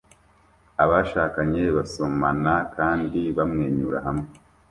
[0.83, 4.27] Abashakanye basomana kandi bamwenyura hamwe